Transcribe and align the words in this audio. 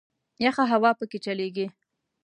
یخه 0.45 0.63
هوا 0.71 0.91
په 0.99 1.05
کې 1.09 1.17
چلیږي. 1.25 1.67